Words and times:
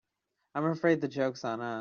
I'm 0.55 0.65
afraid 0.65 1.01
the 1.01 1.07
joke's 1.07 1.45
on 1.45 1.61
us. 1.61 1.79